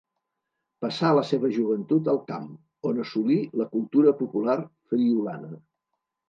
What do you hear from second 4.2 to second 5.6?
popular friülana.